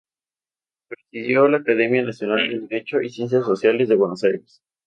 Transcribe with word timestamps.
Presidió 0.87 1.47
la 1.47 1.57
Academia 1.57 2.01
Nacional 2.01 2.49
de 2.49 2.59
Derecho 2.61 3.03
y 3.03 3.09
Ciencias 3.11 3.45
Sociales 3.45 3.87
de 3.87 3.93
Buenos 3.97 4.23
Aires. 4.23 4.63